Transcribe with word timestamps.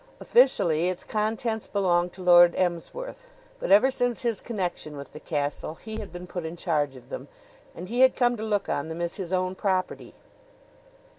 Officially 0.19 0.89
its 0.89 1.03
contents 1.03 1.67
belonged 1.67 2.11
to 2.13 2.23
Lord 2.23 2.55
Emsworth, 2.55 3.27
but 3.59 3.69
ever 3.69 3.91
since 3.91 4.21
his 4.23 4.41
connection 4.41 4.97
with 4.97 5.13
the 5.13 5.19
castle 5.19 5.75
he 5.75 5.97
had 5.97 6.11
been 6.11 6.25
put 6.25 6.43
in 6.43 6.57
charge 6.57 6.95
of 6.95 7.09
them, 7.09 7.27
and 7.75 7.87
he 7.87 7.99
had 7.99 8.15
come 8.15 8.35
to 8.35 8.43
look 8.43 8.67
on 8.67 8.89
them 8.89 8.99
as 8.99 9.17
his 9.17 9.31
own 9.31 9.53
property. 9.53 10.15